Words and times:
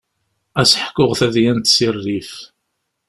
Ad 0.59 0.65
ak-ḥkuɣ 0.69 1.11
tadyant 1.19 1.71
si 1.75 1.87
rrif. 1.95 2.31